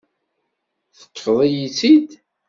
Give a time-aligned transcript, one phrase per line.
[0.99, 2.09] Teṭṭfeḍ-iyi-tt-id.